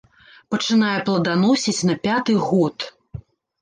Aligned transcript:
Пачынае 0.53 0.95
пладаносіць 1.11 1.77
на 1.93 2.01
пяты 2.09 2.33
год. 2.51 2.93